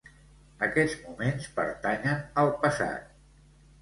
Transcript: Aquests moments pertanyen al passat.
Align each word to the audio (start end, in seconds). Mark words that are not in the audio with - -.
Aquests 0.67 0.95
moments 1.09 1.49
pertanyen 1.59 2.25
al 2.45 2.53
passat. 2.65 3.13